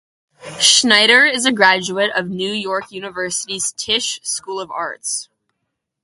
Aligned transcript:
Schneider 0.59 1.25
is 1.27 1.45
a 1.45 1.51
graduate 1.51 2.09
of 2.15 2.27
New 2.27 2.51
York 2.51 2.91
University's 2.91 3.71
Tisch 3.73 4.19
School 4.23 4.59
of 4.59 4.69
the 4.69 4.73
Arts. 4.73 5.29